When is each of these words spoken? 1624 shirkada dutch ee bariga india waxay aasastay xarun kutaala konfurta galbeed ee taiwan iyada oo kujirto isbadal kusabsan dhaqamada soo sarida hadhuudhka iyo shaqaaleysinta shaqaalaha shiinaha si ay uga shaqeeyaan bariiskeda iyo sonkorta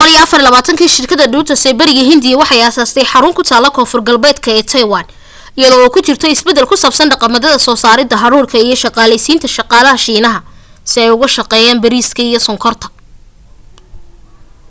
1624 0.03 0.89
shirkada 0.95 1.25
dutch 1.33 1.51
ee 1.69 1.73
bariga 1.79 2.03
india 2.13 2.39
waxay 2.41 2.61
aasastay 2.67 3.05
xarun 3.11 3.33
kutaala 3.39 3.69
konfurta 3.77 4.07
galbeed 4.09 4.37
ee 4.53 4.63
taiwan 4.71 5.05
iyada 5.59 5.75
oo 5.83 5.89
kujirto 5.95 6.25
isbadal 6.35 6.65
kusabsan 6.71 7.11
dhaqamada 7.11 7.49
soo 7.65 7.77
sarida 7.83 8.15
hadhuudhka 8.23 8.57
iyo 8.65 8.75
shaqaaleysinta 8.83 9.47
shaqaalaha 9.57 10.03
shiinaha 10.05 10.39
si 10.91 10.97
ay 11.05 11.09
uga 11.15 11.27
shaqeeyaan 11.37 11.79
bariiskeda 11.83 12.29
iyo 12.31 12.39
sonkorta 12.47 12.87